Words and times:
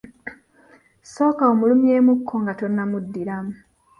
Sooka 1.13 1.43
omulumyeemukko 1.51 2.33
nga 2.41 2.53
tonnamuddiramu. 2.59 3.53